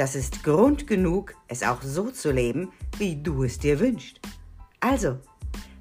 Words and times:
das 0.00 0.14
ist 0.14 0.42
Grund 0.44 0.86
genug, 0.86 1.34
es 1.46 1.62
auch 1.62 1.82
so 1.82 2.10
zu 2.10 2.32
leben, 2.32 2.72
wie 2.96 3.22
du 3.22 3.44
es 3.44 3.58
dir 3.58 3.78
wünschst. 3.80 4.18
Also, 4.80 5.18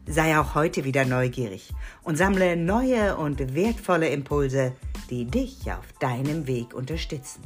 sei 0.09 0.37
auch 0.37 0.55
heute 0.55 0.83
wieder 0.83 1.05
neugierig 1.05 1.71
und 2.03 2.17
sammle 2.17 2.57
neue 2.57 3.15
und 3.15 3.55
wertvolle 3.55 4.09
Impulse, 4.09 4.73
die 5.09 5.23
dich 5.23 5.71
auf 5.71 5.93
deinem 6.01 6.47
Weg 6.47 6.73
unterstützen. 6.73 7.41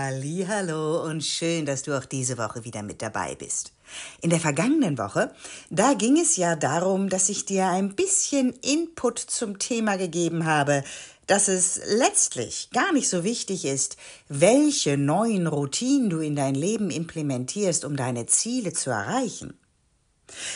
Hallo 0.00 1.02
und 1.02 1.24
schön, 1.24 1.66
dass 1.66 1.82
du 1.82 1.98
auch 1.98 2.04
diese 2.04 2.38
Woche 2.38 2.62
wieder 2.62 2.84
mit 2.84 3.02
dabei 3.02 3.34
bist. 3.34 3.72
In 4.20 4.30
der 4.30 4.38
vergangenen 4.38 4.96
Woche, 4.96 5.34
da 5.70 5.94
ging 5.94 6.16
es 6.20 6.36
ja 6.36 6.54
darum, 6.54 7.08
dass 7.08 7.28
ich 7.28 7.46
dir 7.46 7.66
ein 7.66 7.96
bisschen 7.96 8.52
Input 8.62 9.18
zum 9.18 9.58
Thema 9.58 9.96
gegeben 9.96 10.44
habe, 10.44 10.84
dass 11.26 11.48
es 11.48 11.80
letztlich 11.84 12.70
gar 12.72 12.92
nicht 12.92 13.08
so 13.08 13.24
wichtig 13.24 13.64
ist, 13.64 13.96
welche 14.28 14.96
neuen 14.96 15.48
Routinen 15.48 16.10
du 16.10 16.20
in 16.20 16.36
dein 16.36 16.54
Leben 16.54 16.90
implementierst, 16.92 17.84
um 17.84 17.96
deine 17.96 18.26
Ziele 18.26 18.72
zu 18.72 18.90
erreichen, 18.90 19.58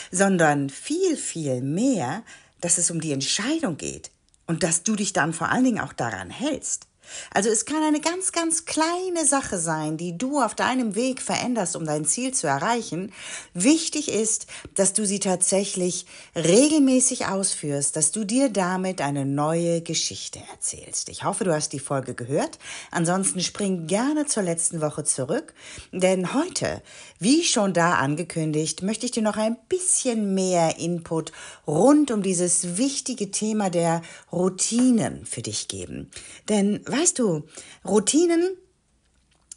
sondern 0.09 0.69
viel, 0.69 1.17
viel 1.17 1.61
mehr, 1.61 2.23
dass 2.61 2.77
es 2.77 2.89
um 2.89 3.01
die 3.01 3.11
Entscheidung 3.11 3.75
geht 3.75 4.09
und 4.47 4.63
dass 4.63 4.83
du 4.83 4.95
dich 4.95 5.11
dann 5.11 5.33
vor 5.33 5.49
allen 5.49 5.65
Dingen 5.65 5.81
auch 5.81 5.91
daran 5.91 6.29
hältst. 6.29 6.87
Also 7.33 7.49
es 7.49 7.65
kann 7.65 7.83
eine 7.83 8.01
ganz, 8.01 8.31
ganz 8.31 8.65
kleine 8.65 9.25
Sache 9.25 9.57
sein, 9.57 9.97
die 9.97 10.17
du 10.17 10.41
auf 10.41 10.55
deinem 10.55 10.95
Weg 10.95 11.21
veränderst, 11.21 11.75
um 11.75 11.85
dein 11.85 12.05
Ziel 12.05 12.33
zu 12.33 12.47
erreichen. 12.47 13.11
Wichtig 13.53 14.11
ist, 14.11 14.47
dass 14.75 14.93
du 14.93 15.05
sie 15.05 15.19
tatsächlich 15.19 16.05
regelmäßig 16.35 17.27
ausführst, 17.27 17.95
dass 17.95 18.11
du 18.11 18.23
dir 18.23 18.49
damit 18.49 19.01
eine 19.01 19.25
neue 19.25 19.81
Geschichte 19.81 20.39
erzählst. 20.51 21.09
Ich 21.09 21.23
hoffe, 21.23 21.43
du 21.43 21.53
hast 21.53 21.73
die 21.73 21.79
Folge 21.79 22.13
gehört. 22.13 22.59
Ansonsten 22.91 23.41
spring 23.41 23.87
gerne 23.87 24.25
zur 24.25 24.43
letzten 24.43 24.81
Woche 24.81 25.03
zurück, 25.03 25.53
denn 25.91 26.33
heute, 26.33 26.81
wie 27.19 27.43
schon 27.43 27.73
da 27.73 27.95
angekündigt, 27.95 28.81
möchte 28.81 29.05
ich 29.05 29.11
dir 29.11 29.23
noch 29.23 29.37
ein 29.37 29.57
bisschen 29.69 30.33
mehr 30.33 30.79
Input 30.79 31.31
rund 31.67 32.11
um 32.11 32.21
dieses 32.23 32.77
wichtige 32.77 33.31
Thema 33.31 33.69
der 33.69 34.01
Routinen 34.31 35.25
für 35.25 35.41
dich 35.41 35.67
geben. 35.67 36.09
Denn 36.49 36.81
weißt 36.93 37.19
du, 37.19 37.43
Routinen, 37.83 38.55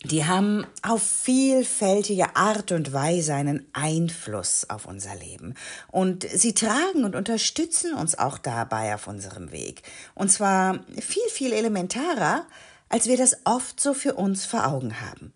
die 0.05 0.25
haben 0.25 0.67
auf 0.83 1.03
vielfältige 1.03 2.37
Art 2.37 2.71
und 2.73 2.93
Weise 2.93 3.35
einen 3.35 3.67
Einfluss 3.73 4.69
auf 4.69 4.87
unser 4.87 5.15
Leben. 5.17 5.55
Und 5.89 6.27
sie 6.29 6.55
tragen 6.55 7.05
und 7.05 7.17
unterstützen 7.17 7.95
uns 7.95 8.19
auch 8.19 8.39
dabei 8.39 8.95
auf 8.95 9.07
unserem 9.07 9.53
Weg. 9.53 9.83
Und 10.15 10.31
zwar 10.31 10.81
viel, 11.01 11.29
viel 11.31 11.53
elementarer, 11.53 12.47
als 12.89 13.07
wir 13.07 13.17
das 13.17 13.39
oft 13.45 13.81
so 13.81 13.95
für 13.95 14.15
uns 14.15 14.47
vor 14.47 14.67
Augen 14.67 15.01
haben. 15.01 15.33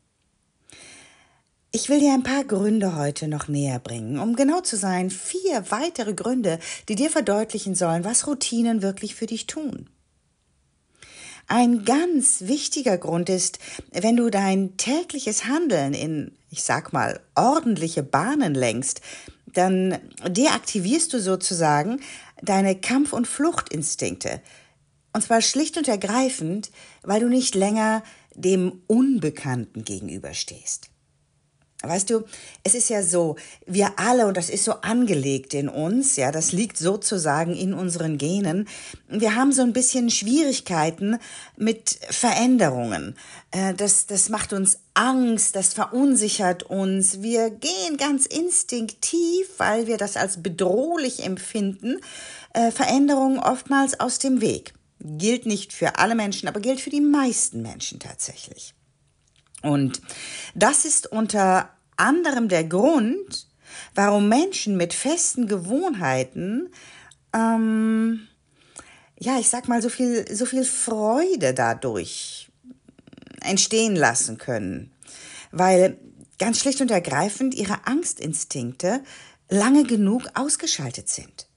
Ich 1.72 1.88
will 1.88 2.00
dir 2.00 2.12
ein 2.12 2.24
paar 2.24 2.44
Gründe 2.44 2.96
heute 2.96 3.28
noch 3.28 3.46
näher 3.46 3.78
bringen, 3.78 4.18
um 4.18 4.34
genau 4.34 4.60
zu 4.60 4.76
sein, 4.76 5.08
vier 5.08 5.70
weitere 5.70 6.14
Gründe, 6.14 6.58
die 6.88 6.96
dir 6.96 7.10
verdeutlichen 7.10 7.76
sollen, 7.76 8.04
was 8.04 8.26
Routinen 8.26 8.82
wirklich 8.82 9.14
für 9.14 9.26
dich 9.26 9.46
tun. 9.46 9.88
Ein 11.52 11.84
ganz 11.84 12.42
wichtiger 12.42 12.96
Grund 12.96 13.28
ist, 13.28 13.58
wenn 13.90 14.16
du 14.16 14.30
dein 14.30 14.76
tägliches 14.76 15.46
Handeln 15.46 15.94
in, 15.94 16.30
ich 16.48 16.62
sag 16.62 16.92
mal, 16.92 17.18
ordentliche 17.34 18.04
Bahnen 18.04 18.54
lenkst, 18.54 19.00
dann 19.46 19.98
deaktivierst 20.24 21.12
du 21.12 21.18
sozusagen 21.18 21.98
deine 22.40 22.76
Kampf- 22.76 23.12
und 23.12 23.26
Fluchtinstinkte. 23.26 24.40
Und 25.12 25.22
zwar 25.22 25.42
schlicht 25.42 25.76
und 25.76 25.88
ergreifend, 25.88 26.70
weil 27.02 27.18
du 27.18 27.26
nicht 27.26 27.56
länger 27.56 28.04
dem 28.32 28.82
Unbekannten 28.86 29.82
gegenüberstehst. 29.82 30.88
Weißt 31.82 32.10
du, 32.10 32.24
es 32.62 32.74
ist 32.74 32.90
ja 32.90 33.02
so, 33.02 33.36
wir 33.64 33.98
alle, 33.98 34.26
und 34.26 34.36
das 34.36 34.50
ist 34.50 34.64
so 34.64 34.72
angelegt 34.82 35.54
in 35.54 35.70
uns, 35.70 36.16
ja, 36.16 36.30
das 36.30 36.52
liegt 36.52 36.76
sozusagen 36.76 37.54
in 37.54 37.72
unseren 37.72 38.18
Genen, 38.18 38.68
wir 39.08 39.34
haben 39.34 39.50
so 39.50 39.62
ein 39.62 39.72
bisschen 39.72 40.10
Schwierigkeiten 40.10 41.18
mit 41.56 41.98
Veränderungen. 42.10 43.16
Äh, 43.50 43.72
das, 43.72 44.06
das 44.06 44.28
macht 44.28 44.52
uns 44.52 44.80
Angst, 44.92 45.56
das 45.56 45.72
verunsichert 45.72 46.64
uns. 46.64 47.22
Wir 47.22 47.48
gehen 47.48 47.96
ganz 47.96 48.26
instinktiv, 48.26 49.48
weil 49.56 49.86
wir 49.86 49.96
das 49.96 50.18
als 50.18 50.42
bedrohlich 50.42 51.24
empfinden, 51.24 51.98
äh, 52.52 52.70
Veränderungen 52.72 53.38
oftmals 53.38 53.98
aus 53.98 54.18
dem 54.18 54.42
Weg. 54.42 54.74
Gilt 54.98 55.46
nicht 55.46 55.72
für 55.72 55.96
alle 55.96 56.14
Menschen, 56.14 56.46
aber 56.46 56.60
gilt 56.60 56.80
für 56.82 56.90
die 56.90 57.00
meisten 57.00 57.62
Menschen 57.62 58.00
tatsächlich. 58.00 58.74
Und 59.62 60.00
das 60.54 60.84
ist 60.84 61.06
unter 61.06 61.70
anderem 61.96 62.48
der 62.48 62.64
Grund, 62.64 63.46
warum 63.94 64.28
Menschen 64.28 64.76
mit 64.76 64.94
festen 64.94 65.46
Gewohnheiten, 65.46 66.70
ähm, 67.34 68.26
ja, 69.18 69.38
ich 69.38 69.50
sag 69.50 69.68
mal, 69.68 69.82
so 69.82 69.90
viel, 69.90 70.34
so 70.34 70.46
viel 70.46 70.64
Freude 70.64 71.52
dadurch 71.52 72.50
entstehen 73.42 73.94
lassen 73.96 74.38
können. 74.38 74.92
Weil 75.52 75.98
ganz 76.38 76.58
schlicht 76.60 76.80
und 76.80 76.90
ergreifend 76.90 77.54
ihre 77.54 77.86
Angstinstinkte 77.86 79.02
lange 79.50 79.84
genug 79.84 80.22
ausgeschaltet 80.34 81.08
sind, 81.08 81.48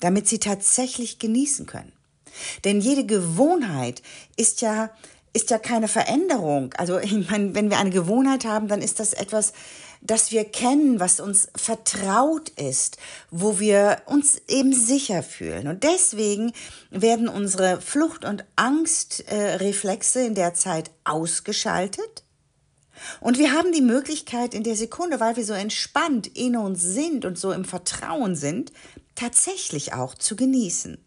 damit 0.00 0.28
sie 0.28 0.38
tatsächlich 0.38 1.18
genießen 1.18 1.66
können. 1.66 1.92
Denn 2.64 2.80
jede 2.80 3.04
Gewohnheit 3.04 4.02
ist 4.36 4.60
ja 4.60 4.90
ist 5.32 5.50
ja 5.50 5.58
keine 5.58 5.88
Veränderung. 5.88 6.74
Also 6.74 6.98
ich 6.98 7.30
meine, 7.30 7.54
wenn 7.54 7.70
wir 7.70 7.78
eine 7.78 7.90
Gewohnheit 7.90 8.44
haben, 8.44 8.68
dann 8.68 8.82
ist 8.82 9.00
das 9.00 9.12
etwas, 9.14 9.52
das 10.02 10.32
wir 10.32 10.44
kennen, 10.44 11.00
was 11.00 11.20
uns 11.20 11.48
vertraut 11.54 12.50
ist, 12.50 12.98
wo 13.30 13.60
wir 13.60 14.02
uns 14.06 14.42
eben 14.48 14.72
sicher 14.72 15.22
fühlen. 15.22 15.68
Und 15.68 15.84
deswegen 15.84 16.52
werden 16.90 17.28
unsere 17.28 17.80
Flucht- 17.80 18.24
und 18.24 18.44
Angstreflexe 18.56 20.20
in 20.22 20.34
der 20.34 20.54
Zeit 20.54 20.90
ausgeschaltet. 21.04 22.24
Und 23.20 23.38
wir 23.38 23.52
haben 23.52 23.72
die 23.72 23.80
Möglichkeit 23.80 24.54
in 24.54 24.64
der 24.64 24.76
Sekunde, 24.76 25.18
weil 25.18 25.36
wir 25.36 25.44
so 25.44 25.54
entspannt 25.54 26.26
in 26.26 26.56
uns 26.56 26.82
sind 26.82 27.24
und 27.24 27.38
so 27.38 27.52
im 27.52 27.64
Vertrauen 27.64 28.36
sind, 28.36 28.72
tatsächlich 29.14 29.94
auch 29.94 30.14
zu 30.14 30.36
genießen. 30.36 30.98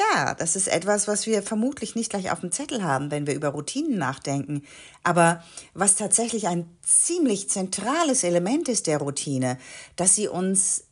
Ja, 0.00 0.34
das 0.34 0.56
ist 0.56 0.68
etwas, 0.68 1.08
was 1.08 1.26
wir 1.26 1.42
vermutlich 1.42 1.94
nicht 1.94 2.10
gleich 2.10 2.30
auf 2.30 2.40
dem 2.40 2.52
Zettel 2.52 2.82
haben, 2.82 3.10
wenn 3.10 3.26
wir 3.26 3.34
über 3.34 3.48
Routinen 3.48 3.98
nachdenken. 3.98 4.62
Aber 5.02 5.42
was 5.74 5.96
tatsächlich 5.96 6.48
ein 6.48 6.68
ziemlich 6.82 7.50
zentrales 7.50 8.24
Element 8.24 8.68
ist 8.68 8.86
der 8.86 8.98
Routine, 8.98 9.58
dass 9.96 10.14
sie 10.14 10.28
uns 10.28 10.84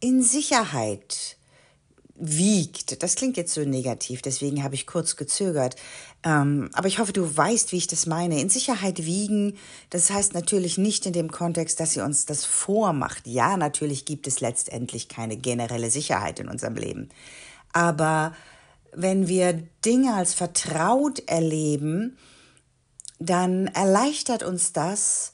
in 0.00 0.22
Sicherheit 0.22 1.36
wiegt. 2.14 3.02
Das 3.02 3.14
klingt 3.14 3.36
jetzt 3.36 3.54
so 3.54 3.62
negativ, 3.62 4.20
deswegen 4.22 4.62
habe 4.62 4.74
ich 4.74 4.86
kurz 4.86 5.16
gezögert. 5.16 5.76
Ähm, 6.22 6.70
aber 6.74 6.88
ich 6.88 6.98
hoffe, 6.98 7.12
du 7.12 7.36
weißt, 7.36 7.72
wie 7.72 7.78
ich 7.78 7.86
das 7.86 8.06
meine. 8.06 8.40
In 8.40 8.50
Sicherheit 8.50 9.04
wiegen, 9.04 9.56
das 9.90 10.10
heißt 10.10 10.34
natürlich 10.34 10.78
nicht 10.78 11.06
in 11.06 11.12
dem 11.12 11.30
Kontext, 11.30 11.80
dass 11.80 11.92
sie 11.92 12.00
uns 12.00 12.26
das 12.26 12.44
vormacht. 12.44 13.26
Ja, 13.26 13.56
natürlich 13.56 14.04
gibt 14.04 14.26
es 14.26 14.40
letztendlich 14.40 15.08
keine 15.08 15.36
generelle 15.36 15.90
Sicherheit 15.90 16.38
in 16.38 16.48
unserem 16.48 16.76
Leben. 16.76 17.08
Aber 17.72 18.34
wenn 18.92 19.28
wir 19.28 19.54
Dinge 19.84 20.14
als 20.14 20.34
vertraut 20.34 21.20
erleben, 21.26 22.18
dann 23.18 23.68
erleichtert 23.68 24.42
uns 24.42 24.72
das 24.72 25.32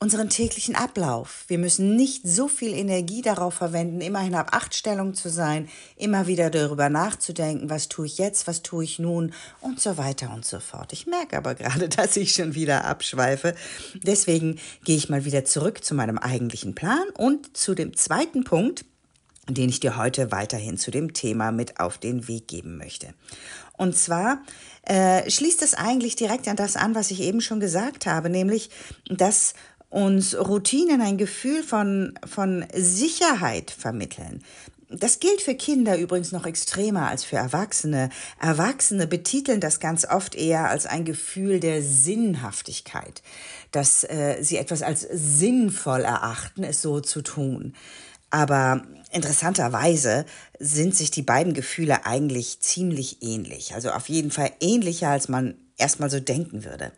unseren 0.00 0.30
täglichen 0.30 0.76
Ablauf. 0.76 1.44
Wir 1.48 1.58
müssen 1.58 1.96
nicht 1.96 2.26
so 2.26 2.46
viel 2.46 2.72
Energie 2.72 3.20
darauf 3.20 3.54
verwenden, 3.54 4.00
immerhin 4.00 4.36
ab 4.36 4.50
Achtstellung 4.52 5.14
zu 5.14 5.28
sein, 5.28 5.68
immer 5.96 6.28
wieder 6.28 6.50
darüber 6.50 6.88
nachzudenken, 6.88 7.68
was 7.68 7.88
tue 7.88 8.06
ich 8.06 8.16
jetzt, 8.16 8.46
was 8.46 8.62
tue 8.62 8.84
ich 8.84 9.00
nun 9.00 9.32
und 9.60 9.80
so 9.80 9.96
weiter 9.98 10.32
und 10.32 10.44
so 10.44 10.60
fort. 10.60 10.92
Ich 10.92 11.08
merke 11.08 11.36
aber 11.36 11.56
gerade, 11.56 11.88
dass 11.96 12.16
ich 12.16 12.32
schon 12.32 12.54
wieder 12.54 12.84
abschweife. 12.84 13.56
Deswegen 13.94 14.60
gehe 14.84 14.96
ich 14.96 15.08
mal 15.08 15.24
wieder 15.24 15.44
zurück 15.44 15.82
zu 15.82 15.94
meinem 15.94 16.18
eigentlichen 16.18 16.76
Plan 16.76 17.08
und 17.16 17.56
zu 17.56 17.74
dem 17.74 17.96
zweiten 17.96 18.44
Punkt, 18.44 18.84
den 19.48 19.68
ich 19.68 19.80
dir 19.80 19.96
heute 19.96 20.30
weiterhin 20.30 20.76
zu 20.78 20.90
dem 20.90 21.12
Thema 21.12 21.52
mit 21.52 21.80
auf 21.80 21.98
den 21.98 22.28
Weg 22.28 22.48
geben 22.48 22.76
möchte. 22.76 23.14
Und 23.76 23.96
zwar 23.96 24.42
äh, 24.82 25.30
schließt 25.30 25.62
es 25.62 25.74
eigentlich 25.74 26.16
direkt 26.16 26.48
an 26.48 26.56
das 26.56 26.76
an, 26.76 26.94
was 26.94 27.10
ich 27.10 27.20
eben 27.20 27.40
schon 27.40 27.60
gesagt 27.60 28.06
habe, 28.06 28.28
nämlich, 28.28 28.70
dass 29.08 29.54
uns 29.90 30.36
Routinen 30.38 31.00
ein 31.00 31.16
Gefühl 31.16 31.62
von, 31.62 32.18
von 32.26 32.66
Sicherheit 32.74 33.70
vermitteln. 33.70 34.42
Das 34.90 35.20
gilt 35.20 35.42
für 35.42 35.54
Kinder 35.54 35.98
übrigens 35.98 36.32
noch 36.32 36.46
extremer 36.46 37.08
als 37.08 37.22
für 37.22 37.36
Erwachsene. 37.36 38.08
Erwachsene 38.40 39.06
betiteln 39.06 39.60
das 39.60 39.80
ganz 39.80 40.06
oft 40.06 40.34
eher 40.34 40.70
als 40.70 40.86
ein 40.86 41.04
Gefühl 41.04 41.60
der 41.60 41.82
Sinnhaftigkeit, 41.82 43.22
dass 43.70 44.04
äh, 44.04 44.38
sie 44.40 44.56
etwas 44.56 44.80
als 44.80 45.02
sinnvoll 45.02 46.00
erachten, 46.00 46.64
es 46.64 46.80
so 46.80 47.00
zu 47.00 47.20
tun. 47.20 47.74
Aber 48.30 48.82
interessanterweise 49.10 50.26
sind 50.58 50.94
sich 50.94 51.10
die 51.10 51.22
beiden 51.22 51.54
Gefühle 51.54 52.04
eigentlich 52.06 52.60
ziemlich 52.60 53.22
ähnlich. 53.22 53.74
Also 53.74 53.90
auf 53.90 54.08
jeden 54.08 54.30
Fall 54.30 54.50
ähnlicher, 54.60 55.08
als 55.08 55.28
man 55.28 55.54
erstmal 55.76 56.10
so 56.10 56.20
denken 56.20 56.64
würde. 56.64 56.92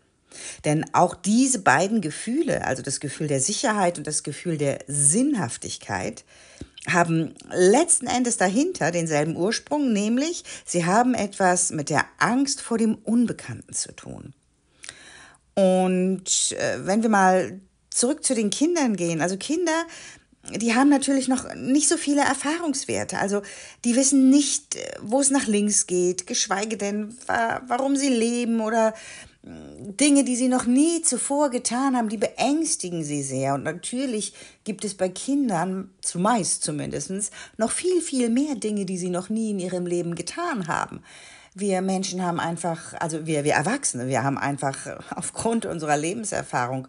Denn 0.65 0.85
auch 0.93 1.15
diese 1.15 1.59
beiden 1.59 2.01
Gefühle, 2.01 2.65
also 2.65 2.81
das 2.81 2.99
Gefühl 2.99 3.27
der 3.27 3.41
Sicherheit 3.41 3.97
und 3.97 4.07
das 4.07 4.23
Gefühl 4.23 4.57
der 4.57 4.79
Sinnhaftigkeit, 4.87 6.23
haben 6.87 7.35
letzten 7.51 8.07
Endes 8.07 8.37
dahinter 8.37 8.91
denselben 8.91 9.35
Ursprung, 9.35 9.93
nämlich 9.93 10.43
sie 10.65 10.85
haben 10.85 11.13
etwas 11.13 11.69
mit 11.71 11.89
der 11.89 12.05
Angst 12.17 12.61
vor 12.61 12.77
dem 12.77 12.95
Unbekannten 12.95 13.73
zu 13.73 13.91
tun. 13.93 14.33
Und 15.53 16.55
äh, 16.57 16.85
wenn 16.85 17.03
wir 17.03 17.09
mal 17.09 17.59
zurück 17.91 18.23
zu 18.23 18.33
den 18.33 18.49
Kindern 18.49 18.95
gehen, 18.95 19.21
also 19.21 19.37
Kinder 19.37 19.85
die 20.49 20.73
haben 20.73 20.89
natürlich 20.89 21.27
noch 21.27 21.53
nicht 21.55 21.87
so 21.87 21.97
viele 21.97 22.21
Erfahrungswerte. 22.21 23.19
Also 23.19 23.41
die 23.85 23.95
wissen 23.95 24.29
nicht, 24.29 24.77
wo 25.01 25.19
es 25.19 25.29
nach 25.29 25.47
links 25.47 25.85
geht, 25.85 26.25
geschweige 26.25 26.77
denn, 26.77 27.15
warum 27.67 27.95
sie 27.95 28.09
leben 28.09 28.59
oder 28.59 28.93
hm, 29.43 29.95
Dinge, 29.97 30.23
die 30.23 30.35
sie 30.35 30.47
noch 30.47 30.65
nie 30.65 31.03
zuvor 31.03 31.51
getan 31.51 31.95
haben, 31.95 32.09
die 32.09 32.17
beängstigen 32.17 33.03
sie 33.03 33.21
sehr. 33.21 33.53
Und 33.53 33.63
natürlich 33.63 34.33
gibt 34.63 34.83
es 34.83 34.95
bei 34.95 35.09
Kindern, 35.09 35.91
zumeist 36.01 36.63
zumindest, 36.63 37.31
noch 37.57 37.71
viel, 37.71 38.01
viel 38.01 38.29
mehr 38.29 38.55
Dinge, 38.55 38.85
die 38.85 38.97
sie 38.97 39.09
noch 39.09 39.29
nie 39.29 39.51
in 39.51 39.59
ihrem 39.59 39.85
Leben 39.85 40.15
getan 40.15 40.67
haben. 40.67 41.03
Wir 41.53 41.81
Menschen 41.81 42.23
haben 42.23 42.39
einfach, 42.39 42.93
also 42.99 43.27
wir, 43.27 43.43
wir 43.43 43.53
Erwachsene, 43.53 44.07
wir 44.07 44.23
haben 44.23 44.37
einfach 44.37 44.75
aufgrund 45.15 45.65
unserer 45.65 45.97
Lebenserfahrung 45.97 46.87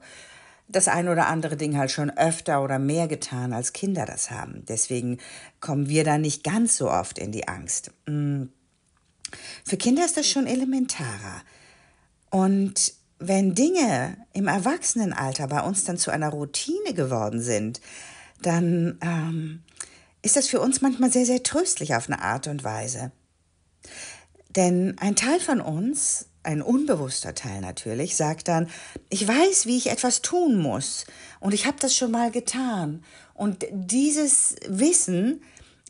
das 0.68 0.88
ein 0.88 1.08
oder 1.08 1.26
andere 1.26 1.56
Ding 1.56 1.76
halt 1.76 1.90
schon 1.90 2.10
öfter 2.10 2.62
oder 2.62 2.78
mehr 2.78 3.08
getan, 3.08 3.52
als 3.52 3.72
Kinder 3.72 4.06
das 4.06 4.30
haben. 4.30 4.64
Deswegen 4.66 5.18
kommen 5.60 5.88
wir 5.88 6.04
da 6.04 6.18
nicht 6.18 6.44
ganz 6.44 6.76
so 6.76 6.90
oft 6.90 7.18
in 7.18 7.32
die 7.32 7.48
Angst. 7.48 7.90
Mm. 8.06 8.44
Für 9.64 9.76
Kinder 9.76 10.04
ist 10.04 10.16
das 10.16 10.28
schon 10.28 10.46
elementarer. 10.46 11.42
Und 12.30 12.94
wenn 13.18 13.54
Dinge 13.54 14.16
im 14.32 14.48
Erwachsenenalter 14.48 15.46
bei 15.46 15.60
uns 15.60 15.84
dann 15.84 15.98
zu 15.98 16.10
einer 16.10 16.30
Routine 16.30 16.92
geworden 16.94 17.40
sind, 17.40 17.80
dann 18.40 18.98
ähm, 19.00 19.62
ist 20.22 20.36
das 20.36 20.48
für 20.48 20.60
uns 20.60 20.80
manchmal 20.80 21.12
sehr, 21.12 21.26
sehr 21.26 21.42
tröstlich 21.42 21.94
auf 21.94 22.08
eine 22.08 22.20
Art 22.22 22.46
und 22.46 22.64
Weise. 22.64 23.12
Denn 24.50 24.96
ein 24.98 25.16
Teil 25.16 25.40
von 25.40 25.60
uns 25.60 26.26
ein 26.42 26.62
unbewusster 26.62 27.34
Teil 27.34 27.60
natürlich, 27.60 28.16
sagt 28.16 28.48
dann, 28.48 28.68
ich 29.08 29.26
weiß, 29.26 29.66
wie 29.66 29.76
ich 29.76 29.90
etwas 29.90 30.22
tun 30.22 30.58
muss 30.58 31.06
und 31.40 31.54
ich 31.54 31.66
habe 31.66 31.76
das 31.80 31.96
schon 31.96 32.10
mal 32.10 32.30
getan. 32.30 33.04
Und 33.34 33.66
dieses 33.70 34.56
Wissen 34.66 35.42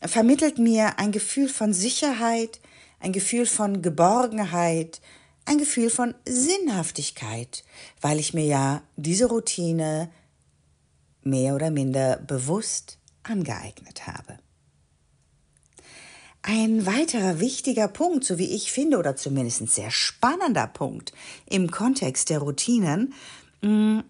vermittelt 0.02 0.58
mir 0.58 0.98
ein 0.98 1.12
Gefühl 1.12 1.48
von 1.48 1.72
Sicherheit, 1.72 2.60
ein 3.00 3.12
Gefühl 3.12 3.46
von 3.46 3.82
Geborgenheit, 3.82 5.00
ein 5.44 5.58
Gefühl 5.58 5.90
von 5.90 6.14
Sinnhaftigkeit, 6.26 7.64
weil 8.00 8.18
ich 8.18 8.32
mir 8.32 8.44
ja 8.44 8.82
diese 8.96 9.26
Routine 9.26 10.10
mehr 11.22 11.54
oder 11.54 11.70
minder 11.70 12.16
bewusst 12.18 12.98
angeeignet 13.22 14.06
habe. 14.06 14.38
Ein 16.44 16.86
weiterer 16.86 17.38
wichtiger 17.38 17.86
Punkt, 17.86 18.24
so 18.24 18.36
wie 18.36 18.52
ich 18.52 18.72
finde, 18.72 18.98
oder 18.98 19.14
zumindest 19.14 19.60
ein 19.60 19.68
sehr 19.68 19.92
spannender 19.92 20.66
Punkt 20.66 21.12
im 21.48 21.70
Kontext 21.70 22.30
der 22.30 22.40
Routinen, 22.40 23.14
mm, 23.60 24.00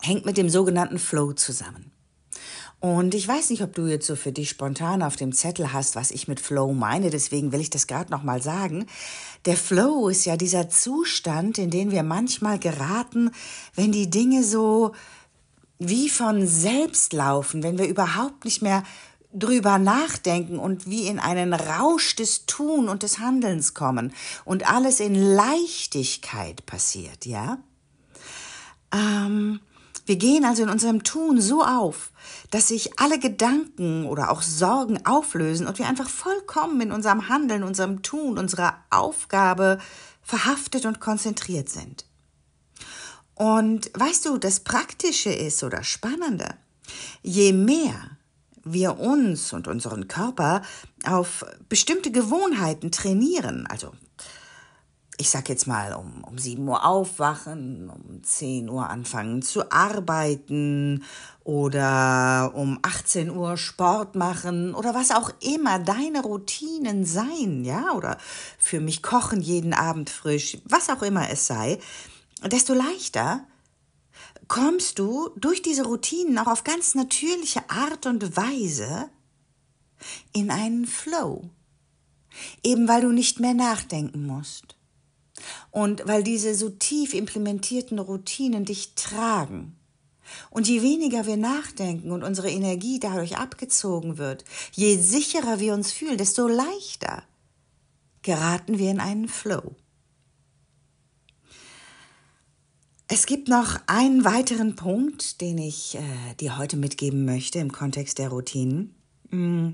hängt 0.00 0.24
mit 0.24 0.36
dem 0.36 0.48
sogenannten 0.48 1.00
Flow 1.00 1.32
zusammen. 1.32 1.90
Und 2.78 3.14
ich 3.14 3.28
weiß 3.28 3.50
nicht, 3.50 3.62
ob 3.62 3.74
du 3.74 3.86
jetzt 3.86 4.06
so 4.06 4.16
für 4.16 4.32
dich 4.32 4.48
spontan 4.48 5.02
auf 5.02 5.16
dem 5.16 5.32
Zettel 5.32 5.72
hast, 5.72 5.96
was 5.96 6.12
ich 6.12 6.28
mit 6.28 6.40
Flow 6.40 6.72
meine, 6.72 7.10
deswegen 7.10 7.52
will 7.52 7.60
ich 7.60 7.68
das 7.70 7.86
gerade 7.86 8.10
nochmal 8.10 8.40
sagen. 8.40 8.86
Der 9.44 9.56
Flow 9.56 10.08
ist 10.08 10.24
ja 10.24 10.36
dieser 10.36 10.70
Zustand, 10.70 11.58
in 11.58 11.70
den 11.70 11.90
wir 11.90 12.04
manchmal 12.04 12.58
geraten, 12.58 13.32
wenn 13.74 13.92
die 13.92 14.08
Dinge 14.08 14.44
so 14.44 14.92
wie 15.78 16.08
von 16.08 16.46
selbst 16.46 17.12
laufen, 17.12 17.62
wenn 17.62 17.78
wir 17.78 17.86
überhaupt 17.86 18.44
nicht 18.44 18.62
mehr 18.62 18.82
drüber 19.32 19.78
nachdenken 19.78 20.58
und 20.58 20.88
wie 20.88 21.06
in 21.06 21.18
einen 21.18 21.52
Rausch 21.52 22.16
des 22.16 22.46
Tun 22.46 22.88
und 22.88 23.02
des 23.02 23.18
Handelns 23.18 23.74
kommen 23.74 24.12
und 24.44 24.68
alles 24.70 25.00
in 25.00 25.14
Leichtigkeit 25.14 26.66
passiert, 26.66 27.26
ja? 27.26 27.58
Ähm, 28.92 29.60
wir 30.06 30.16
gehen 30.16 30.44
also 30.44 30.64
in 30.64 30.70
unserem 30.70 31.04
Tun 31.04 31.40
so 31.40 31.62
auf, 31.62 32.10
dass 32.50 32.68
sich 32.68 32.98
alle 32.98 33.20
Gedanken 33.20 34.06
oder 34.06 34.30
auch 34.32 34.42
Sorgen 34.42 35.06
auflösen 35.06 35.68
und 35.68 35.78
wir 35.78 35.86
einfach 35.86 36.08
vollkommen 36.08 36.80
in 36.80 36.90
unserem 36.90 37.28
Handeln, 37.28 37.62
unserem 37.62 38.02
Tun, 38.02 38.36
unserer 38.36 38.74
Aufgabe 38.90 39.78
verhaftet 40.22 40.86
und 40.86 40.98
konzentriert 40.98 41.68
sind. 41.68 42.06
Und 43.34 43.90
weißt 43.94 44.26
du, 44.26 44.36
das 44.36 44.60
Praktische 44.60 45.30
ist 45.30 45.62
oder 45.62 45.84
Spannende, 45.84 46.56
je 47.22 47.52
mehr 47.52 48.18
wir 48.64 48.98
uns 48.98 49.52
und 49.52 49.68
unseren 49.68 50.08
Körper 50.08 50.62
auf 51.04 51.44
bestimmte 51.68 52.10
Gewohnheiten 52.10 52.90
trainieren, 52.90 53.66
also 53.66 53.92
ich 55.20 55.28
sag 55.28 55.50
jetzt 55.50 55.66
mal, 55.66 55.92
um, 55.92 56.24
um 56.24 56.38
7 56.38 56.66
Uhr 56.66 56.82
aufwachen, 56.82 57.90
um 57.90 58.22
10 58.24 58.70
Uhr 58.70 58.88
anfangen 58.88 59.42
zu 59.42 59.70
arbeiten 59.70 61.04
oder 61.44 62.52
um 62.54 62.78
18 62.80 63.28
Uhr 63.28 63.58
Sport 63.58 64.14
machen 64.14 64.74
oder 64.74 64.94
was 64.94 65.10
auch 65.10 65.30
immer 65.40 65.78
deine 65.78 66.22
Routinen 66.22 67.04
sein, 67.04 67.64
ja, 67.64 67.92
oder 67.92 68.16
für 68.58 68.80
mich 68.80 69.02
kochen 69.02 69.42
jeden 69.42 69.74
Abend 69.74 70.08
frisch, 70.08 70.56
was 70.64 70.88
auch 70.88 71.02
immer 71.02 71.28
es 71.28 71.46
sei, 71.46 71.78
desto 72.50 72.72
leichter 72.72 73.44
kommst 74.50 74.98
du 74.98 75.30
durch 75.36 75.62
diese 75.62 75.84
Routinen 75.84 76.36
auch 76.36 76.48
auf 76.48 76.64
ganz 76.64 76.96
natürliche 76.96 77.70
Art 77.70 78.04
und 78.06 78.36
Weise 78.36 79.08
in 80.32 80.50
einen 80.50 80.86
Flow. 80.86 81.48
Eben 82.64 82.88
weil 82.88 83.02
du 83.02 83.12
nicht 83.12 83.38
mehr 83.38 83.54
nachdenken 83.54 84.26
musst. 84.26 84.74
Und 85.70 86.02
weil 86.04 86.24
diese 86.24 86.56
so 86.56 86.68
tief 86.68 87.14
implementierten 87.14 88.00
Routinen 88.00 88.64
dich 88.64 88.96
tragen. 88.96 89.76
Und 90.50 90.66
je 90.66 90.82
weniger 90.82 91.26
wir 91.26 91.36
nachdenken 91.36 92.10
und 92.10 92.24
unsere 92.24 92.50
Energie 92.50 92.98
dadurch 92.98 93.36
abgezogen 93.36 94.18
wird, 94.18 94.44
je 94.72 94.96
sicherer 94.96 95.60
wir 95.60 95.74
uns 95.74 95.92
fühlen, 95.92 96.18
desto 96.18 96.48
leichter 96.48 97.22
geraten 98.22 98.78
wir 98.78 98.90
in 98.90 98.98
einen 98.98 99.28
Flow. 99.28 99.76
Es 103.12 103.26
gibt 103.26 103.48
noch 103.48 103.76
einen 103.88 104.24
weiteren 104.24 104.76
Punkt, 104.76 105.40
den 105.40 105.58
ich 105.58 105.96
äh, 105.96 106.34
dir 106.38 106.58
heute 106.58 106.76
mitgeben 106.76 107.24
möchte 107.24 107.58
im 107.58 107.72
Kontext 107.72 108.18
der 108.18 108.28
Routinen. 108.28 108.94
Mm. 109.30 109.70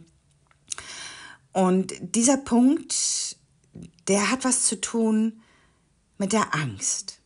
Und 1.52 1.92
dieser 2.00 2.38
Punkt, 2.38 3.36
der 4.08 4.30
hat 4.30 4.46
was 4.46 4.64
zu 4.64 4.80
tun 4.80 5.42
mit 6.16 6.32
der 6.32 6.54
Angst. 6.54 7.18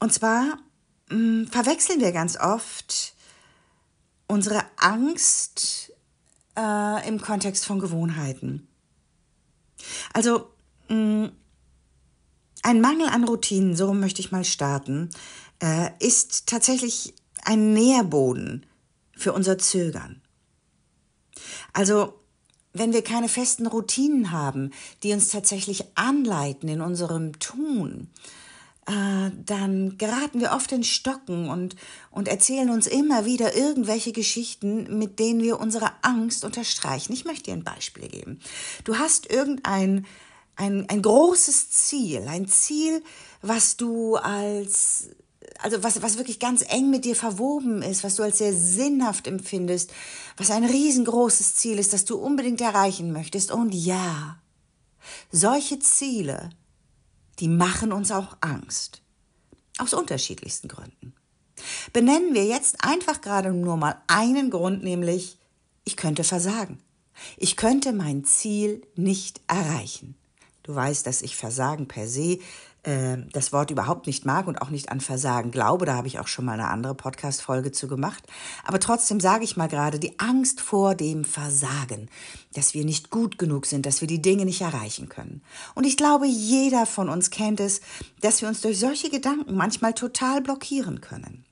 Und 0.00 0.12
zwar 0.12 0.58
mh, 1.08 1.16
mm, 1.16 1.46
verwechseln 1.46 2.00
wir 2.02 2.12
ganz 2.12 2.36
oft 2.36 3.14
unsere 4.26 4.66
Angst 4.76 5.94
äh, 6.58 7.08
im 7.08 7.22
Kontext 7.22 7.64
von 7.64 7.78
Gewohnheiten. 7.78 8.68
Also 10.12 10.50
mh, 10.90 10.94
mm, 10.94 11.32
ein 12.66 12.80
Mangel 12.80 13.08
an 13.08 13.22
Routinen, 13.22 13.76
so 13.76 13.94
möchte 13.94 14.20
ich 14.20 14.32
mal 14.32 14.44
starten, 14.44 15.10
äh, 15.62 15.90
ist 16.00 16.48
tatsächlich 16.48 17.14
ein 17.44 17.72
Nährboden 17.72 18.66
für 19.16 19.32
unser 19.32 19.56
Zögern. 19.56 20.20
Also, 21.72 22.14
wenn 22.72 22.92
wir 22.92 23.02
keine 23.02 23.28
festen 23.28 23.68
Routinen 23.68 24.32
haben, 24.32 24.72
die 25.04 25.12
uns 25.12 25.28
tatsächlich 25.28 25.84
anleiten 25.94 26.68
in 26.68 26.80
unserem 26.80 27.38
Tun, 27.38 28.10
äh, 28.86 29.30
dann 29.44 29.96
geraten 29.96 30.40
wir 30.40 30.50
oft 30.50 30.72
in 30.72 30.82
Stocken 30.82 31.48
und, 31.48 31.76
und 32.10 32.26
erzählen 32.26 32.70
uns 32.70 32.88
immer 32.88 33.24
wieder 33.24 33.56
irgendwelche 33.56 34.10
Geschichten, 34.10 34.98
mit 34.98 35.20
denen 35.20 35.40
wir 35.40 35.60
unsere 35.60 35.92
Angst 36.02 36.44
unterstreichen. 36.44 37.12
Ich 37.12 37.24
möchte 37.24 37.44
dir 37.44 37.54
ein 37.54 37.64
Beispiel 37.64 38.08
geben. 38.08 38.40
Du 38.82 38.98
hast 38.98 39.30
irgendein 39.30 40.04
ein, 40.56 40.88
ein 40.88 41.02
großes 41.02 41.70
Ziel, 41.70 42.26
ein 42.28 42.48
Ziel, 42.48 43.02
was 43.42 43.76
du 43.76 44.16
als 44.16 45.10
also 45.58 45.82
was, 45.82 46.02
was 46.02 46.18
wirklich 46.18 46.38
ganz 46.38 46.64
eng 46.68 46.90
mit 46.90 47.04
dir 47.04 47.16
verwoben 47.16 47.82
ist, 47.82 48.04
was 48.04 48.16
du 48.16 48.22
als 48.22 48.38
sehr 48.38 48.52
sinnhaft 48.52 49.26
empfindest, 49.26 49.92
was 50.36 50.50
ein 50.50 50.64
riesengroßes 50.64 51.54
Ziel 51.54 51.78
ist, 51.78 51.92
das 51.92 52.04
du 52.04 52.16
unbedingt 52.16 52.60
erreichen 52.60 53.12
möchtest. 53.12 53.52
Und 53.52 53.72
ja, 53.72 54.38
solche 55.30 55.78
Ziele, 55.78 56.50
die 57.38 57.48
machen 57.48 57.92
uns 57.92 58.10
auch 58.10 58.36
Angst. 58.40 59.02
Aus 59.78 59.94
unterschiedlichsten 59.94 60.68
Gründen. 60.68 61.14
Benennen 61.92 62.34
wir 62.34 62.44
jetzt 62.44 62.82
einfach 62.84 63.20
gerade 63.20 63.52
nur 63.52 63.76
mal 63.76 64.00
einen 64.06 64.50
Grund, 64.50 64.82
nämlich 64.82 65.38
ich 65.84 65.96
könnte 65.96 66.24
versagen. 66.24 66.80
Ich 67.36 67.56
könnte 67.56 67.92
mein 67.92 68.24
Ziel 68.24 68.86
nicht 68.94 69.40
erreichen. 69.46 70.16
Du 70.66 70.74
weißt, 70.74 71.06
dass 71.06 71.22
ich 71.22 71.36
Versagen 71.36 71.86
per 71.86 72.08
se 72.08 72.40
äh, 72.82 73.18
das 73.32 73.52
Wort 73.52 73.70
überhaupt 73.70 74.08
nicht 74.08 74.26
mag 74.26 74.48
und 74.48 74.60
auch 74.60 74.70
nicht 74.70 74.90
an 74.90 75.00
Versagen 75.00 75.52
glaube. 75.52 75.86
Da 75.86 75.94
habe 75.94 76.08
ich 76.08 76.18
auch 76.18 76.26
schon 76.26 76.44
mal 76.44 76.54
eine 76.54 76.66
andere 76.66 76.96
Podcast-Folge 76.96 77.70
zu 77.70 77.86
gemacht. 77.86 78.24
Aber 78.64 78.80
trotzdem 78.80 79.20
sage 79.20 79.44
ich 79.44 79.56
mal 79.56 79.68
gerade 79.68 80.00
die 80.00 80.18
Angst 80.18 80.60
vor 80.60 80.96
dem 80.96 81.24
Versagen, 81.24 82.08
dass 82.54 82.74
wir 82.74 82.84
nicht 82.84 83.10
gut 83.10 83.38
genug 83.38 83.66
sind, 83.66 83.86
dass 83.86 84.00
wir 84.00 84.08
die 84.08 84.20
Dinge 84.20 84.44
nicht 84.44 84.60
erreichen 84.60 85.08
können. 85.08 85.40
Und 85.76 85.84
ich 85.84 85.96
glaube, 85.96 86.26
jeder 86.26 86.84
von 86.84 87.08
uns 87.08 87.30
kennt 87.30 87.60
es, 87.60 87.80
dass 88.22 88.40
wir 88.40 88.48
uns 88.48 88.60
durch 88.60 88.80
solche 88.80 89.08
Gedanken 89.08 89.54
manchmal 89.54 89.94
total 89.94 90.40
blockieren 90.40 91.00
können. 91.00 91.44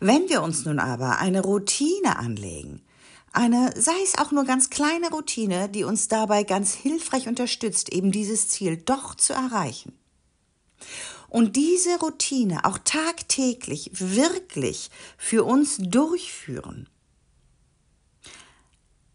Wenn 0.00 0.30
wir 0.30 0.42
uns 0.42 0.64
nun 0.64 0.78
aber 0.78 1.18
eine 1.18 1.42
Routine 1.42 2.18
anlegen, 2.18 2.80
eine, 3.32 3.72
sei 3.80 3.92
es 4.04 4.18
auch 4.18 4.30
nur 4.30 4.44
ganz 4.44 4.70
kleine 4.70 5.10
Routine, 5.10 5.68
die 5.68 5.84
uns 5.84 6.08
dabei 6.08 6.44
ganz 6.44 6.74
hilfreich 6.74 7.28
unterstützt, 7.28 7.92
eben 7.92 8.12
dieses 8.12 8.48
Ziel 8.48 8.76
doch 8.76 9.14
zu 9.14 9.32
erreichen. 9.32 9.98
Und 11.28 11.56
diese 11.56 11.98
Routine 11.98 12.64
auch 12.64 12.78
tagtäglich 12.78 13.90
wirklich 13.94 14.90
für 15.16 15.44
uns 15.44 15.78
durchführen, 15.78 16.88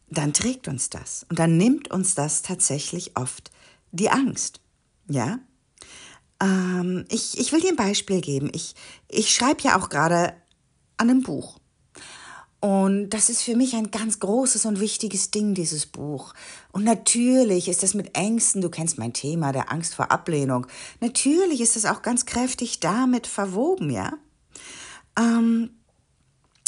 dann 0.09 0.33
trägt 0.33 0.67
uns 0.67 0.89
das 0.89 1.25
und 1.29 1.37
dann 1.37 1.57
nimmt 1.57 1.91
uns 1.91 2.15
das 2.15 2.41
tatsächlich 2.41 3.17
oft 3.17 3.51
die 3.91 4.09
Angst. 4.09 4.61
Ja? 5.07 5.39
Ähm, 6.41 7.05
ich, 7.09 7.37
ich 7.37 7.51
will 7.51 7.61
dir 7.61 7.69
ein 7.69 7.75
Beispiel 7.75 8.21
geben. 8.21 8.49
Ich, 8.53 8.73
ich 9.09 9.33
schreibe 9.33 9.61
ja 9.63 9.79
auch 9.79 9.89
gerade 9.89 10.33
an 10.97 11.09
einem 11.09 11.21
Buch. 11.21 11.59
Und 12.67 13.11
das 13.11 13.29
ist 13.29 13.43
für 13.43 13.55
mich 13.55 13.77
ein 13.77 13.91
ganz 13.91 14.19
großes 14.19 14.65
und 14.65 14.81
wichtiges 14.81 15.31
Ding, 15.31 15.53
dieses 15.53 15.85
Buch. 15.85 16.33
Und 16.73 16.83
natürlich 16.83 17.69
ist 17.69 17.81
das 17.81 17.93
mit 17.93 18.17
Ängsten, 18.17 18.59
du 18.59 18.69
kennst 18.69 18.97
mein 18.97 19.13
Thema, 19.13 19.53
der 19.53 19.71
Angst 19.71 19.95
vor 19.95 20.11
Ablehnung, 20.11 20.67
natürlich 20.99 21.61
ist 21.61 21.77
das 21.77 21.85
auch 21.85 22.01
ganz 22.01 22.25
kräftig 22.25 22.81
damit 22.81 23.25
verwoben, 23.25 23.89
ja. 23.89 24.17
Ähm, 25.17 25.77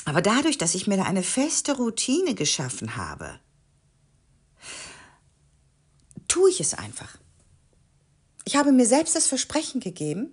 aber 0.06 0.22
dadurch, 0.22 0.58
dass 0.58 0.74
ich 0.74 0.88
mir 0.88 0.96
da 0.96 1.03
eine 1.03 1.22
feste 1.22 1.75
Routine 1.75 2.34
geschaffen 2.34 2.96
habe, 2.96 3.38
tue 6.29 6.50
ich 6.50 6.62
es 6.62 6.75
einfach. 6.75 7.18
Ich 8.46 8.56
habe 8.56 8.72
mir 8.72 8.86
selbst 8.86 9.18
das 9.18 9.27
Versprechen 9.27 9.82
gegeben, 9.82 10.32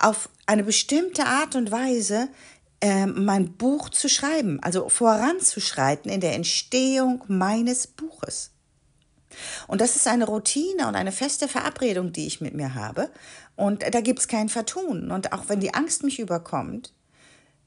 auf 0.00 0.28
eine 0.46 0.64
bestimmte 0.64 1.26
Art 1.26 1.54
und 1.54 1.70
Weise 1.70 2.28
äh, 2.86 3.06
mein 3.06 3.56
Buch 3.56 3.88
zu 3.88 4.08
schreiben, 4.08 4.60
also 4.62 4.88
voranzuschreiten 4.88 6.08
in 6.08 6.20
der 6.20 6.34
Entstehung 6.34 7.24
meines 7.26 7.88
Buches. 7.88 8.52
Und 9.66 9.80
das 9.80 9.96
ist 9.96 10.06
eine 10.06 10.24
Routine 10.24 10.86
und 10.86 10.94
eine 10.94 11.10
feste 11.10 11.48
Verabredung, 11.48 12.12
die 12.12 12.28
ich 12.28 12.40
mit 12.40 12.54
mir 12.54 12.76
habe. 12.76 13.10
Und 13.56 13.82
da 13.92 14.00
gibt 14.00 14.20
es 14.20 14.28
kein 14.28 14.48
Vertun. 14.48 15.10
Und 15.10 15.32
auch 15.32 15.48
wenn 15.48 15.58
die 15.58 15.74
Angst 15.74 16.04
mich 16.04 16.20
überkommt, 16.20 16.94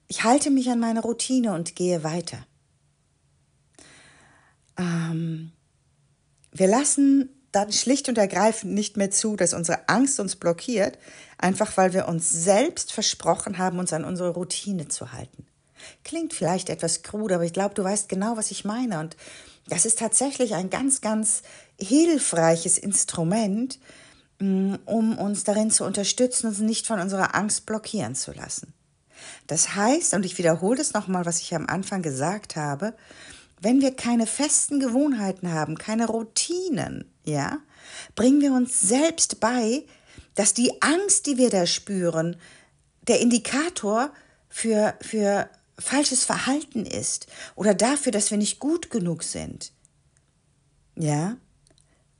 ich 0.07 0.23
halte 0.23 0.51
mich 0.51 0.69
an 0.69 0.79
meine 0.79 1.01
Routine 1.01 1.53
und 1.53 1.75
gehe 1.75 2.05
weiter. 2.05 2.37
Ähm, 4.77 5.51
wir 6.53 6.67
lassen 6.67 7.29
dann 7.51 7.71
schlicht 7.71 8.09
und 8.09 8.17
ergreifend 8.17 8.73
nicht 8.73 8.97
mehr 8.97 9.11
zu, 9.11 9.35
dass 9.35 9.53
unsere 9.53 9.89
Angst 9.89 10.19
uns 10.19 10.35
blockiert, 10.35 10.97
einfach 11.37 11.77
weil 11.77 11.93
wir 11.93 12.07
uns 12.07 12.29
selbst 12.29 12.91
versprochen 12.91 13.57
haben, 13.57 13.79
uns 13.79 13.93
an 13.93 14.05
unsere 14.05 14.29
Routine 14.29 14.87
zu 14.87 15.11
halten. 15.13 15.45
Klingt 16.03 16.33
vielleicht 16.33 16.69
etwas 16.69 17.03
krude, 17.03 17.35
aber 17.35 17.45
ich 17.45 17.53
glaube, 17.53 17.73
du 17.73 17.83
weißt 17.83 18.09
genau, 18.09 18.37
was 18.37 18.51
ich 18.51 18.65
meine. 18.65 18.99
Und 18.99 19.15
das 19.67 19.85
ist 19.85 19.99
tatsächlich 19.99 20.55
ein 20.55 20.69
ganz, 20.69 21.01
ganz 21.01 21.41
hilfreiches 21.79 22.77
Instrument, 22.77 23.79
mm, 24.39 24.75
um 24.85 25.17
uns 25.17 25.43
darin 25.43 25.71
zu 25.71 25.85
unterstützen, 25.85 26.47
uns 26.47 26.59
nicht 26.59 26.85
von 26.85 26.99
unserer 26.99 27.35
Angst 27.35 27.65
blockieren 27.65 28.15
zu 28.15 28.31
lassen. 28.33 28.73
Das 29.47 29.75
heißt, 29.75 30.13
und 30.13 30.25
ich 30.25 30.37
wiederhole 30.37 30.81
es 30.81 30.93
nochmal, 30.93 31.25
was 31.25 31.41
ich 31.41 31.55
am 31.55 31.67
Anfang 31.67 32.01
gesagt 32.01 32.55
habe, 32.55 32.93
wenn 33.61 33.81
wir 33.81 33.95
keine 33.95 34.25
festen 34.25 34.79
Gewohnheiten 34.79 35.51
haben, 35.51 35.77
keine 35.77 36.07
Routinen, 36.07 37.11
ja, 37.29 37.59
bringen 38.15 38.41
wir 38.41 38.51
uns 38.53 38.79
selbst 38.79 39.39
bei, 39.39 39.85
dass 40.35 40.53
die 40.53 40.81
Angst, 40.81 41.25
die 41.25 41.37
wir 41.37 41.49
da 41.49 41.65
spüren, 41.65 42.35
der 43.07 43.19
Indikator 43.19 44.11
für, 44.49 44.95
für 45.01 45.49
falsches 45.77 46.25
Verhalten 46.25 46.85
ist 46.85 47.27
oder 47.55 47.73
dafür, 47.73 48.11
dass 48.11 48.31
wir 48.31 48.37
nicht 48.37 48.59
gut 48.59 48.89
genug 48.89 49.23
sind. 49.23 49.71
Ja, 50.95 51.37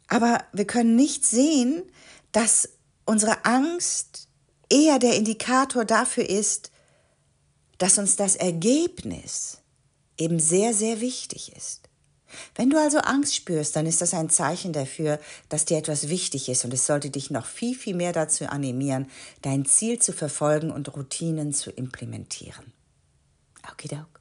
aber 0.08 0.44
wir 0.54 0.66
können 0.66 0.96
nicht 0.96 1.26
sehen, 1.26 1.84
dass 2.32 2.70
unsere 3.06 3.46
Angst 3.46 4.28
eher 4.70 5.00
der 5.00 5.16
Indikator 5.16 5.86
dafür 5.86 6.30
ist, 6.30 6.72
dass 7.78 7.98
uns 7.98 8.16
das 8.16 8.36
Ergebnis 8.36 9.60
eben 10.18 10.40
sehr, 10.40 10.74
sehr 10.74 11.02
wichtig 11.02 11.56
ist. 11.56 11.89
Wenn 12.56 12.70
du 12.70 12.78
also 12.78 13.00
Angst 13.00 13.36
spürst, 13.36 13.76
dann 13.76 13.86
ist 13.86 14.02
das 14.02 14.14
ein 14.14 14.30
Zeichen 14.30 14.74
dafür, 14.74 15.20
dass 15.50 15.66
dir 15.66 15.78
etwas 15.78 16.10
wichtig 16.10 16.50
ist 16.50 16.66
und 16.66 16.74
es 16.74 16.86
sollte 16.86 17.10
dich 17.10 17.32
noch 17.32 17.46
viel, 17.46 17.76
viel 17.76 17.96
mehr 17.96 18.14
dazu 18.14 18.46
animieren, 18.46 19.08
dein 19.42 19.66
Ziel 19.66 20.00
zu 20.00 20.14
verfolgen 20.14 20.72
und 20.72 20.96
Routinen 20.96 21.54
zu 21.54 21.72
implementieren. 21.72 22.74
Okidok. 23.72 24.20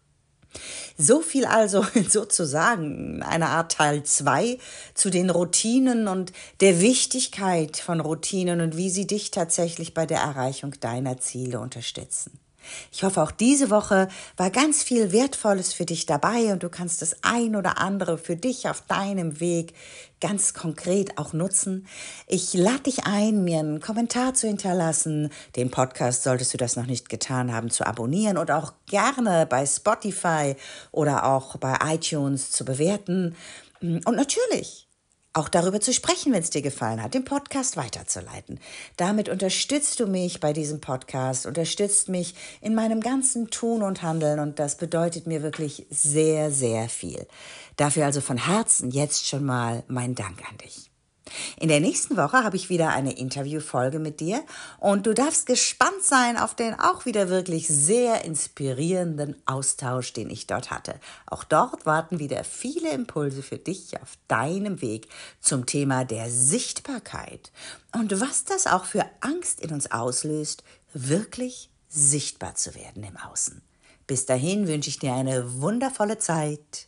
So 0.96 1.20
viel 1.20 1.44
also 1.44 1.86
sozusagen 2.08 3.22
eine 3.22 3.48
Art 3.48 3.72
Teil 3.72 4.02
2 4.02 4.58
zu 4.94 5.10
den 5.10 5.30
Routinen 5.30 6.08
und 6.08 6.32
der 6.60 6.80
Wichtigkeit 6.80 7.76
von 7.76 8.00
Routinen 8.00 8.60
und 8.60 8.76
wie 8.76 8.90
sie 8.90 9.06
dich 9.06 9.30
tatsächlich 9.30 9.94
bei 9.94 10.06
der 10.06 10.20
Erreichung 10.20 10.74
deiner 10.80 11.18
Ziele 11.18 11.60
unterstützen. 11.60 12.38
Ich 12.92 13.04
hoffe, 13.04 13.22
auch 13.22 13.30
diese 13.30 13.70
Woche 13.70 14.08
war 14.36 14.50
ganz 14.50 14.82
viel 14.82 15.12
Wertvolles 15.12 15.72
für 15.72 15.84
dich 15.84 16.06
dabei 16.06 16.52
und 16.52 16.62
du 16.62 16.68
kannst 16.68 17.02
das 17.02 17.16
ein 17.22 17.56
oder 17.56 17.78
andere 17.78 18.18
für 18.18 18.36
dich 18.36 18.68
auf 18.68 18.82
deinem 18.82 19.40
Weg 19.40 19.74
ganz 20.20 20.54
konkret 20.54 21.16
auch 21.18 21.32
nutzen. 21.32 21.86
Ich 22.26 22.54
lade 22.54 22.84
dich 22.84 23.04
ein, 23.04 23.44
mir 23.44 23.60
einen 23.60 23.80
Kommentar 23.80 24.34
zu 24.34 24.48
hinterlassen. 24.48 25.30
Den 25.56 25.70
Podcast 25.70 26.24
solltest 26.24 26.52
du 26.54 26.58
das 26.58 26.76
noch 26.76 26.86
nicht 26.86 27.08
getan 27.08 27.52
haben, 27.52 27.70
zu 27.70 27.86
abonnieren 27.86 28.36
und 28.36 28.50
auch 28.50 28.72
gerne 28.86 29.46
bei 29.46 29.64
Spotify 29.64 30.56
oder 30.90 31.24
auch 31.24 31.56
bei 31.56 31.76
iTunes 31.84 32.50
zu 32.50 32.64
bewerten. 32.64 33.36
Und 33.80 34.16
natürlich 34.16 34.87
auch 35.32 35.48
darüber 35.48 35.80
zu 35.80 35.92
sprechen, 35.92 36.32
wenn 36.32 36.42
es 36.42 36.50
dir 36.50 36.62
gefallen 36.62 37.02
hat, 37.02 37.14
den 37.14 37.24
Podcast 37.24 37.76
weiterzuleiten. 37.76 38.58
Damit 38.96 39.28
unterstützt 39.28 40.00
du 40.00 40.06
mich 40.06 40.40
bei 40.40 40.52
diesem 40.52 40.80
Podcast, 40.80 41.46
unterstützt 41.46 42.08
mich 42.08 42.34
in 42.60 42.74
meinem 42.74 43.00
ganzen 43.00 43.50
Tun 43.50 43.82
und 43.82 44.02
Handeln 44.02 44.40
und 44.40 44.58
das 44.58 44.76
bedeutet 44.76 45.26
mir 45.26 45.42
wirklich 45.42 45.86
sehr, 45.90 46.50
sehr 46.50 46.88
viel. 46.88 47.26
Dafür 47.76 48.06
also 48.06 48.20
von 48.20 48.38
Herzen 48.38 48.90
jetzt 48.90 49.26
schon 49.26 49.44
mal 49.44 49.84
mein 49.86 50.14
Dank 50.14 50.42
an 50.50 50.58
dich. 50.58 50.90
In 51.58 51.68
der 51.68 51.80
nächsten 51.80 52.16
Woche 52.16 52.44
habe 52.44 52.56
ich 52.56 52.68
wieder 52.68 52.90
eine 52.90 53.18
Interviewfolge 53.18 53.98
mit 53.98 54.20
dir 54.20 54.42
und 54.78 55.06
du 55.06 55.14
darfst 55.14 55.46
gespannt 55.46 56.02
sein 56.02 56.36
auf 56.36 56.54
den 56.54 56.78
auch 56.78 57.04
wieder 57.04 57.28
wirklich 57.28 57.68
sehr 57.68 58.24
inspirierenden 58.24 59.36
Austausch, 59.46 60.12
den 60.12 60.30
ich 60.30 60.46
dort 60.46 60.70
hatte. 60.70 60.94
Auch 61.26 61.44
dort 61.44 61.86
warten 61.86 62.18
wieder 62.18 62.44
viele 62.44 62.90
Impulse 62.90 63.42
für 63.42 63.58
dich 63.58 64.00
auf 64.00 64.18
deinem 64.28 64.80
Weg 64.80 65.08
zum 65.40 65.66
Thema 65.66 66.04
der 66.04 66.30
Sichtbarkeit 66.30 67.52
und 67.94 68.20
was 68.20 68.44
das 68.44 68.66
auch 68.66 68.84
für 68.84 69.04
Angst 69.20 69.60
in 69.60 69.72
uns 69.72 69.90
auslöst, 69.90 70.62
wirklich 70.92 71.70
sichtbar 71.88 72.54
zu 72.54 72.74
werden 72.74 73.02
im 73.02 73.16
Außen. 73.16 73.62
Bis 74.06 74.26
dahin 74.26 74.66
wünsche 74.66 74.90
ich 74.90 74.98
dir 74.98 75.12
eine 75.12 75.60
wundervolle 75.60 76.18
Zeit. 76.18 76.87